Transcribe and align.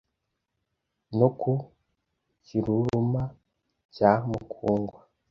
No 1.17 1.27
ku 1.39 1.53
Kiruruma 2.45 3.23
cya 3.95 4.11
Mukungwa 4.29 4.99